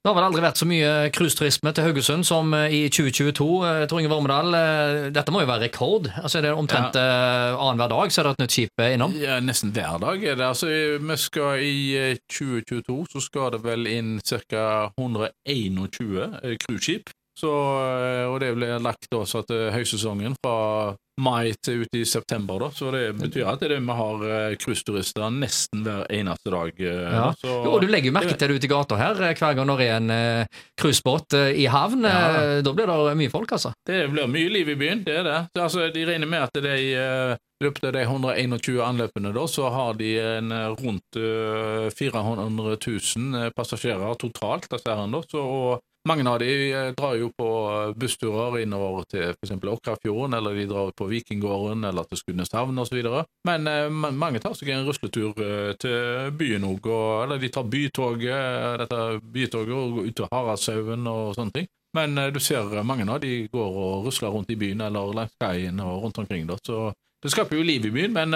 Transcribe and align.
Det 0.00 0.08
har 0.08 0.14
vel 0.16 0.24
aldri 0.30 0.40
vært 0.40 0.56
så 0.56 0.64
mye 0.64 0.90
cruiseturisme 1.12 1.70
til 1.76 1.84
Haugesund 1.84 2.24
som 2.24 2.54
eh, 2.56 2.72
i 2.72 2.78
2022. 2.88 3.48
eh, 3.68 3.82
Tor 3.84 4.00
Inge 4.00 4.08
Vormedal, 4.08 4.54
eh, 4.56 5.00
dette 5.12 5.34
må 5.34 5.42
jo 5.42 5.48
være 5.50 5.66
rekord? 5.66 6.08
Altså 6.22 6.38
er 6.38 6.46
det 6.46 6.52
Omtrent 6.56 6.96
ja. 6.96 7.50
annenhver 7.52 7.92
dag 7.92 8.14
så 8.14 8.22
er 8.22 8.30
det 8.30 8.32
et 8.32 8.40
nytt 8.46 8.54
skip 8.54 8.84
innom? 8.86 9.12
Ja, 9.20 9.36
Nesten 9.44 9.74
hver 9.76 10.00
dag 10.00 10.24
er 10.24 10.40
det. 10.40 10.46
Altså, 10.46 10.70
vi 11.04 11.18
skal 11.20 11.66
I 11.68 11.74
eh, 12.00 12.22
2022 12.32 12.96
så 13.12 13.24
skal 13.26 13.52
det 13.52 13.60
vel 13.66 13.84
inn 13.92 14.14
ca. 14.24 14.64
121 14.96 16.16
eh, 16.48 16.56
cruiseskip. 16.64 17.12
Så, 17.40 17.50
eh, 17.50 18.26
og 18.28 18.40
det 18.42 18.54
blir 18.56 18.80
lagt 18.82 19.14
også 19.16 19.44
til 19.48 19.68
eh, 19.68 19.72
høysesongen 19.74 20.36
fra 20.42 20.96
mai 21.20 21.52
til 21.60 21.82
ut 21.84 21.96
i 21.96 22.04
september. 22.08 22.60
da, 22.62 22.70
Så 22.72 22.90
det 22.94 23.02
betyr 23.18 23.48
at 23.48 23.60
det 23.60 23.68
er 23.68 23.74
det 23.74 23.80
vi 23.84 23.96
har 23.98 24.24
eh, 24.28 24.56
cruiseturister 24.60 25.32
nesten 25.34 25.84
hver 25.84 26.06
eneste 26.12 26.52
dag. 26.52 26.80
Ja. 26.80 27.26
Så, 27.40 27.60
Jo, 27.64 27.74
og 27.74 27.84
du 27.84 27.90
legger 27.90 28.12
jo 28.12 28.16
merke 28.16 28.36
til 28.36 28.52
det 28.52 28.60
ute 28.60 28.70
i 28.70 28.72
gata 28.72 29.00
her 29.00 29.20
hver 29.20 29.58
gang 29.58 29.70
det 29.70 29.86
er 29.86 29.98
en 29.98 30.46
cruisebåt 30.80 31.36
i 31.56 31.68
havn. 31.70 32.08
Ja. 32.08 32.62
Da 32.64 32.72
blir 32.72 32.88
det 32.90 33.18
mye 33.20 33.32
folk, 33.32 33.52
altså. 33.56 33.74
Det 33.86 34.02
blir 34.12 34.30
mye 34.30 34.52
liv 34.52 34.72
i 34.72 34.78
byen, 34.80 35.04
det 35.04 35.20
er 35.20 35.28
det. 35.28 35.38
Så, 35.54 35.62
altså, 35.66 35.86
de 35.94 36.08
regner 36.08 36.28
med 36.28 36.48
at 36.48 36.64
de, 36.64 37.38
i 37.60 37.66
løpet 37.66 37.84
av 37.90 37.92
de 37.92 38.02
121 38.06 38.80
anløpene 38.80 39.34
da, 39.36 39.44
så 39.50 39.68
har 39.68 39.98
de 39.98 40.14
en, 40.16 40.52
rundt 40.80 41.18
eh, 41.20 41.90
400 41.92 42.76
000 42.80 43.36
eh, 43.36 43.50
passasjerer 43.56 44.16
totalt. 44.20 44.70
Altså, 44.72 44.96
her, 44.96 45.10
da. 45.12 45.20
Så, 45.28 45.42
og 45.44 45.84
mange 46.08 46.24
av 46.30 46.38
de 46.40 46.48
eh, 46.72 46.90
drar 46.96 47.16
jo 47.20 47.28
på 47.36 47.46
eh, 47.70 47.92
bussturer 48.00 48.62
innover 48.62 49.04
til 49.10 49.34
f.eks. 49.34 49.52
Åkrafjorden, 49.52 50.36
eller 50.38 50.54
de 50.56 50.66
drar 50.70 50.92
på 50.96 51.08
Vikinggården 51.10 51.84
eller 51.84 52.08
til 52.08 52.20
Skudeneshavn 52.22 52.78
osv. 52.80 53.00
Men 53.48 53.66
eh, 53.68 53.88
ma- 53.92 54.12
mange 54.14 54.40
tar 54.40 54.56
seg 54.56 54.72
en 54.72 54.86
rusletur 54.88 55.34
til 55.80 56.32
byen 56.40 56.64
òg, 56.70 56.88
eller 57.24 57.42
de 57.42 57.50
tar 57.52 57.68
bytoget, 57.68 58.80
dette 58.84 59.02
bytoget 59.34 59.76
og 59.76 59.94
går 59.98 60.08
ut 60.08 60.16
til 60.22 60.30
Haraldshaugen 60.32 61.06
og 61.10 61.34
sånne 61.36 61.56
ting. 61.58 61.70
Men 61.96 62.14
du 62.32 62.38
ser 62.38 62.82
mange 62.86 63.02
av 63.10 63.18
de 63.20 63.48
går 63.50 63.78
og 63.84 64.04
rusler 64.06 64.30
rundt 64.30 64.50
i 64.54 64.58
byen 64.60 64.80
eller 64.86 65.14
langs 65.16 65.34
kaien 65.42 65.80
og 65.82 66.04
rundt 66.04 66.20
omkring. 66.22 66.46
da, 66.46 66.56
så 66.64 66.92
det 67.20 67.32
skaper 67.34 67.58
jo 67.58 67.66
liv 67.66 67.84
i 67.84 67.90
byen, 67.92 68.14
men 68.14 68.32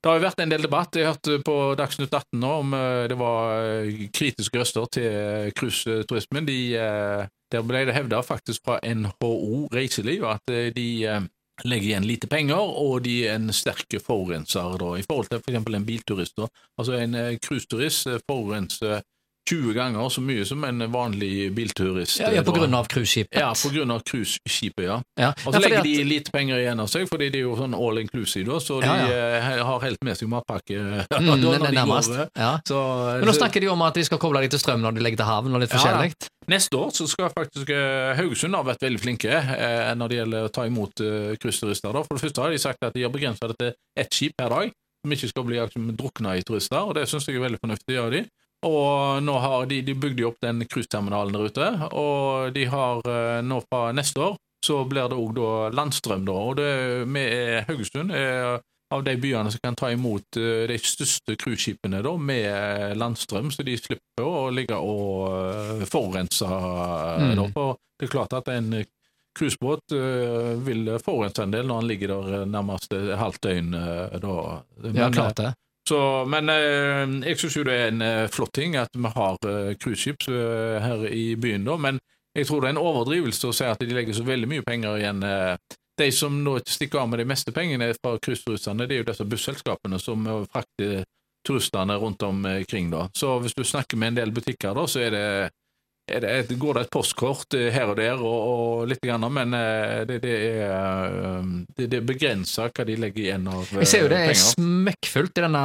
det 0.00 0.08
har 0.08 0.16
jo 0.16 0.24
vært 0.24 0.40
en 0.40 0.52
del 0.52 0.64
debatt. 0.64 0.96
Jeg 0.96 1.10
hørte 1.10 1.40
på 1.44 1.56
Dagsnytt 1.76 2.14
18 2.14 2.40
nå 2.40 2.52
om 2.62 2.76
eh, 2.76 3.02
det 3.12 3.18
var 3.20 3.50
eh, 3.58 4.06
kritiske 4.16 4.62
røster 4.62 4.86
til 4.96 5.08
eh, 5.10 5.50
cruiseturismen. 5.56 6.48
De, 6.48 6.60
eh, 6.80 7.26
der 7.52 7.66
ble 7.66 7.84
det 7.88 7.96
hevda 7.98 8.22
faktisk 8.24 8.64
fra 8.64 8.78
NHO 8.80 9.66
Reiseliv 9.74 10.24
at 10.30 10.52
eh, 10.54 10.70
de 10.72 10.88
eh, 11.04 11.28
legger 11.68 11.90
igjen 11.90 12.08
lite 12.08 12.30
penger, 12.32 12.56
og 12.56 13.02
de 13.04 13.18
er 13.26 13.36
en 13.36 13.52
sterk 13.52 13.98
forurenser 14.00 14.78
da, 14.80 14.94
i 14.96 15.04
forhold 15.04 15.28
til 15.28 15.42
f.eks. 15.42 15.60
en 15.76 15.88
bilturist. 15.88 16.40
Altså 16.80 16.96
En 16.96 17.14
eh, 17.14 17.36
cruiseturist 17.42 18.08
eh, 18.08 18.22
forurenser 18.24 19.02
20 19.48 19.72
ganger 19.74 20.08
så 20.12 20.20
mye 20.22 20.44
som 20.46 20.62
en 20.64 20.78
vanlig 20.92 21.50
bilturist. 21.56 22.20
Ja, 22.20 22.28
ja, 22.30 22.38
eh, 22.40 22.44
på 22.46 22.52
grunn 22.54 22.74
av 22.76 22.86
cruiseskipet. 22.86 23.34
Ja, 23.40 23.48
på 23.56 23.70
grunn 23.74 23.90
av 23.90 24.02
cruiseskipet, 24.06 24.84
ja. 24.84 25.00
Ja. 25.18 25.30
Og 25.46 25.54
så 25.54 25.58
Ja, 25.58 25.62
legger 25.64 25.78
at- 25.78 25.84
de 25.84 26.04
litt 26.04 26.30
penger 26.32 26.56
igjen 26.60 26.80
av 26.80 26.86
seg, 26.88 27.08
fordi 27.08 27.30
det 27.32 27.40
er 27.40 27.46
jo 27.48 27.56
sånn 27.56 27.74
all 27.74 27.98
inclusive, 27.98 28.60
så 28.60 28.80
de 28.80 28.86
eh, 28.86 29.62
har 29.64 29.80
helt 29.80 29.98
med 30.04 30.16
seg 30.16 30.28
matpakke 30.28 30.78
Mm, 31.20 31.40
når 31.40 31.58
de 31.66 31.74
nærmest. 31.74 32.08
går. 32.10 32.20
eh. 32.20 32.28
Ja. 32.36 32.60
Så, 32.66 32.78
Men 33.18 33.26
nå 33.28 33.32
snakker 33.34 33.60
de 33.60 33.68
om 33.68 33.82
at 33.82 33.94
de 33.94 34.04
skal 34.04 34.18
koble 34.18 34.40
deg 34.40 34.50
til 34.50 34.58
strøm 34.60 34.80
når 34.82 34.94
de 34.94 35.00
legger 35.00 35.16
til 35.16 35.26
havn, 35.26 35.54
og 35.54 35.60
litt 35.60 35.70
forskjellig. 35.70 36.12
Neste 36.50 36.74
år 36.78 36.90
så 36.90 37.06
skal 37.08 37.30
faktisk 37.30 37.70
eh, 37.70 38.14
Haugesund 38.16 38.54
ha 38.54 38.62
vært 38.62 38.80
veldig 38.82 39.00
flinke 39.00 39.30
eh, 39.30 39.94
når 39.94 40.08
det 40.08 40.16
gjelder 40.20 40.46
å 40.48 40.52
ta 40.52 40.64
imot 40.66 41.00
eh, 41.00 41.36
cruiseturister. 41.36 41.92
da. 41.92 42.02
For 42.06 42.14
det 42.16 42.22
første 42.24 42.42
har 42.42 42.50
de 42.50 42.58
sagt 42.58 42.82
at 42.82 42.94
de 42.94 43.02
har 43.02 43.10
begrensa 43.10 43.48
det 43.48 43.56
til 43.58 43.72
ett 43.96 44.10
skip 44.14 44.32
per 44.38 44.48
dag, 44.48 44.70
som 45.04 45.12
ikke 45.12 45.28
skal 45.30 45.44
bli 45.44 45.56
drukna 45.96 46.36
i 46.36 46.42
turister, 46.42 46.80
og 46.86 46.94
det 46.94 47.06
syns 47.08 47.26
jeg 47.26 47.36
er 47.36 47.44
veldig 47.48 47.60
fornuftig 47.62 47.98
av 47.98 48.10
de. 48.12 48.24
Og 48.66 49.22
nå 49.24 49.36
har 49.40 49.66
de, 49.70 49.80
de 49.84 49.94
bygde 49.96 50.26
opp 50.28 50.40
den 50.44 50.66
cruiseterminalen 50.68 51.32
der 51.32 51.46
ute, 51.48 51.68
og 51.96 52.52
de 52.52 52.66
har 52.68 53.00
eh, 53.08 53.40
nå 53.44 53.62
fra 53.64 53.90
neste 53.96 54.20
år 54.20 54.36
så 54.60 54.82
blir 54.84 55.08
det 55.08 55.16
òg 55.16 55.30
da 55.38 55.52
landstrøm, 55.72 56.26
da. 56.28 56.34
Og 56.36 56.58
det 56.58 56.72
med 57.08 57.64
Haugesund 57.70 58.12
er 58.12 58.58
av 58.92 59.04
de 59.06 59.14
byene 59.22 59.48
som 59.54 59.62
kan 59.64 59.78
ta 59.78 59.88
imot 59.94 60.36
eh, 60.36 60.66
de 60.68 60.76
største 60.76 61.38
cruiseskipene 61.40 62.02
med 62.20 62.44
eh, 62.44 62.92
landstrøm, 63.00 63.48
så 63.54 63.64
de 63.64 63.78
slipper 63.80 64.26
å 64.26 64.50
ligge 64.52 64.76
og 64.76 65.86
forurense. 65.88 66.44
Mm. 66.44 67.46
For 67.56 67.80
det 67.96 68.10
er 68.10 68.12
klart 68.12 68.36
at 68.36 68.52
en 68.52 68.82
cruisebåt 69.38 69.94
vil 70.66 70.96
forurense 71.00 71.46
en 71.46 71.52
del 71.54 71.68
når 71.70 71.80
han 71.80 71.88
ligger 71.88 72.12
der 72.12 72.46
nærmest 72.50 72.92
et 72.92 73.14
halvt 73.16 73.44
døgn. 73.46 73.72
Da. 73.72 74.20
da. 74.20 74.92
Ja, 74.92 75.08
klart 75.14 75.40
det. 75.40 75.54
Så, 75.90 76.24
men 76.30 76.48
eh, 76.52 77.02
jeg 77.26 77.38
syns 77.40 77.56
jo 77.58 77.66
det 77.66 77.74
er 77.74 77.88
en 77.90 78.02
eh, 78.06 78.28
flott 78.30 78.52
ting 78.54 78.76
at 78.78 78.94
vi 78.94 79.10
har 79.10 79.38
eh, 79.50 79.72
cruiseskip 79.74 80.28
her 80.30 81.06
i 81.10 81.34
byen, 81.40 81.66
da. 81.66 81.74
Men 81.82 81.98
jeg 82.36 82.46
tror 82.46 82.62
det 82.62 82.70
er 82.70 82.76
en 82.76 82.84
overdrivelse 82.84 83.50
å 83.50 83.56
si 83.56 83.66
at 83.66 83.82
de 83.82 83.90
legger 83.90 84.14
så 84.14 84.22
veldig 84.26 84.50
mye 84.52 84.66
penger 84.66 85.00
igjen. 85.00 85.24
De 85.98 86.06
som 86.14 86.36
nå 86.44 86.60
stikker 86.62 87.02
av 87.02 87.08
med 87.10 87.18
de 87.18 87.26
meste 87.26 87.50
pengene 87.52 87.90
fra 87.96 88.14
cruiserutene, 88.22 88.86
det 88.86 88.94
er 88.94 89.02
jo 89.02 89.08
disse 89.08 89.26
busselskapene 89.32 89.98
som 89.98 90.28
frakter 90.52 91.02
turistene 91.46 91.96
rundt 91.98 92.22
omkring. 92.22 92.92
da. 92.92 93.08
Så 93.16 93.32
hvis 93.42 93.56
du 93.58 93.64
snakker 93.66 93.98
med 93.98 94.12
en 94.12 94.20
del 94.20 94.34
butikker, 94.36 94.76
da, 94.78 94.86
så 94.86 95.02
er 95.08 95.16
det 95.16 95.26
er 96.16 96.20
det, 96.24 96.30
et- 96.44 96.52
går 96.60 96.74
det 96.78 96.82
et 96.86 96.90
postkort 96.94 97.54
eh, 97.58 97.68
her 97.74 97.90
og 97.92 97.96
der, 97.98 98.20
og, 98.20 98.38
og 98.50 98.88
litt 98.90 99.00
grann, 99.04 99.24
men 99.32 99.54
eh, 99.56 100.02
det, 100.08 100.18
det 100.24 100.34
er, 100.64 101.16
eh, 101.30 101.86
det, 101.86 102.00
begrenser 102.08 102.70
hva 102.74 102.86
de 102.88 102.96
legger 103.00 103.24
igjen 103.28 103.48
av 103.50 103.62
penger. 103.68 103.84
Jeg 103.84 103.90
ser 103.92 104.04
jo 104.04 104.10
det 104.12 104.20
er 104.30 104.38
smekkfullt 104.40 105.40
i 105.40 105.44
denne 105.46 105.62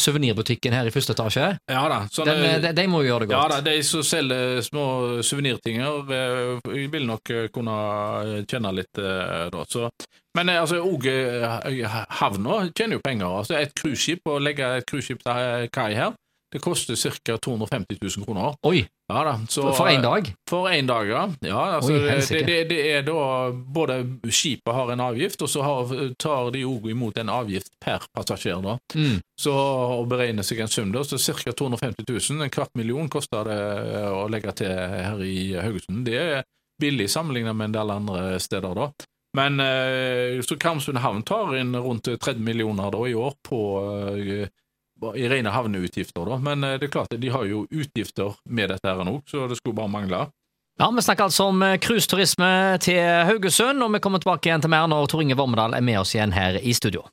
suvenirbutikken 0.00 0.76
her 0.76 0.88
i 0.90 0.94
første 0.94 1.14
etasje. 1.16 1.48
Ja 1.70 1.84
da. 1.92 2.00
sånn, 2.12 2.30
Den, 2.32 2.60
de, 2.64 2.72
de 2.76 2.86
må 2.90 3.02
jo 3.04 3.10
gjøre 3.12 3.26
det 3.26 3.30
godt. 3.32 3.38
ja 3.38 3.48
da, 3.56 3.62
de 3.70 3.76
som 3.86 4.04
selger 4.06 4.60
små 4.66 4.86
suvenirtinger, 5.26 6.02
vil 6.92 7.06
nok 7.08 7.32
kunne 7.54 7.78
tjene 8.50 8.72
litt 8.76 9.00
da. 9.00 9.64
Så, 9.70 9.88
men 10.36 10.50
altså, 10.52 10.82
òg 10.84 11.06
havna 12.20 12.60
tjener 12.76 12.98
jo 12.98 13.04
penger. 13.04 13.26
Altså, 13.40 13.56
et 13.60 13.72
cruiseskip, 13.78 14.26
å 14.28 14.38
legge 14.42 14.68
et 14.80 14.86
cruiseskip 14.88 15.22
til 15.24 15.68
kai 15.74 15.90
her, 15.96 16.14
det 16.52 16.62
koster 16.62 16.96
ca. 16.96 17.38
250 17.38 17.98
000 18.02 18.26
kroner. 18.26 18.54
Oi, 18.62 18.86
Ja 19.08 19.24
da, 19.24 19.40
så, 19.48 19.72
for 19.72 19.86
én 19.86 20.02
dag? 20.02 20.26
For 20.50 20.66
én 20.66 20.86
dag, 20.86 21.08
ja. 21.08 21.28
ja 21.40 21.60
altså, 21.76 21.92
Oi, 21.92 22.00
det, 22.02 22.40
det, 22.46 22.56
det 22.70 22.78
er 22.90 23.04
da 23.06 23.52
Både 23.52 24.00
skipet 24.34 24.74
har 24.74 24.90
en 24.90 25.02
avgift, 25.04 25.42
og 25.46 25.50
så 25.50 25.62
har, 25.62 25.92
tar 26.18 26.50
de 26.54 26.64
òg 26.66 26.88
imot 26.90 27.18
en 27.22 27.30
avgift 27.30 27.70
per 27.82 28.02
passasjer. 28.14 28.58
da. 28.64 28.76
Mm. 28.98 29.20
Så 29.38 29.54
å 29.54 30.02
beregne 30.10 30.42
seg 30.46 30.64
en 30.64 30.72
sum, 30.72 30.90
da, 30.94 31.04
så 31.06 31.18
ca. 31.18 31.54
250 31.54 32.02
000, 32.08 32.42
en 32.42 32.50
kvart 32.50 32.74
million 32.74 33.10
koster 33.10 33.46
det 33.46 33.60
eh, 34.00 34.10
å 34.10 34.26
legge 34.32 34.56
til 34.58 34.74
her 34.74 35.22
i 35.22 35.38
Haugesund. 35.54 36.02
Det 36.08 36.18
er 36.18 36.46
billig 36.82 37.06
sammenlignet 37.10 37.54
med 37.56 37.70
en 37.70 37.78
del 37.78 37.94
andre 37.94 38.40
steder, 38.42 38.74
da. 38.74 38.90
Men 39.36 39.60
eh, 39.60 40.42
så 40.42 40.58
Karmsund 40.58 40.98
havn 41.04 41.22
tar 41.26 41.54
inn 41.60 41.76
rundt 41.76 42.08
30 42.08 42.42
millioner 42.42 42.90
da, 42.90 43.06
i 43.06 43.14
år 43.14 43.36
på 43.46 43.60
eh, 44.16 44.48
i 45.16 45.28
rene 45.28 45.52
havneutgifter, 45.52 46.24
da. 46.28 46.38
Men 46.42 46.64
eh, 46.64 46.78
det 46.80 46.88
er 46.88 46.94
klart, 46.98 47.14
de 47.20 47.32
har 47.32 47.46
jo 47.48 47.66
utgifter 47.70 48.36
med 48.48 48.72
dette 48.74 48.88
her 48.88 49.04
nå, 49.06 49.20
så 49.28 49.46
det 49.50 49.58
skulle 49.60 49.76
bare 49.78 49.92
mangle. 49.92 50.26
Ja, 50.76 50.90
Vi 50.92 51.02
snakker 51.02 51.30
altså 51.30 51.48
om 51.52 51.62
eh, 51.64 51.78
cruiseturisme 51.80 52.50
til 52.84 53.00
Haugesund, 53.00 53.82
og 53.82 53.94
vi 53.94 54.02
kommer 54.04 54.20
tilbake 54.20 54.50
igjen 54.50 54.64
til 54.64 54.72
mer 54.72 54.88
når 54.90 55.08
Tor 55.12 55.24
Inge 55.24 55.38
Vormedal 55.38 55.76
er 55.78 55.84
med 55.84 56.02
oss 56.02 56.12
igjen 56.16 56.34
her 56.36 56.58
i 56.60 56.74
studio. 56.76 57.06